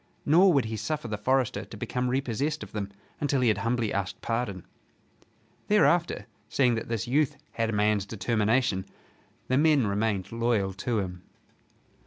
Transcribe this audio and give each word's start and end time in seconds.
Nor 0.25 0.51
would 0.53 0.65
he 0.65 0.77
suffer 0.77 1.07
the 1.07 1.15
forester 1.19 1.63
to 1.63 1.77
become 1.77 2.07
repossessed 2.09 2.63
of 2.63 2.71
them 2.71 2.89
until 3.19 3.41
he 3.41 3.49
had 3.49 3.59
humbly 3.59 3.93
asked 3.93 4.19
pardon. 4.19 4.65
Thereafter, 5.67 6.25
seeing 6.49 6.73
that 6.73 6.87
this 6.89 7.07
youth 7.07 7.37
had 7.51 7.69
a 7.69 7.73
man's 7.73 8.07
determination, 8.07 8.87
the 9.47 9.59
men 9.59 9.85
remained 9.85 10.31
loyal 10.31 10.73
to 10.73 10.97
him. 10.97 11.21